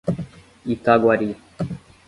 Itaguari 0.73 1.29